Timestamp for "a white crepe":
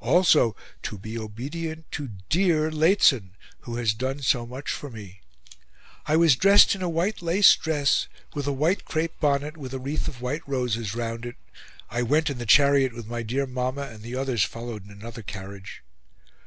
8.46-9.18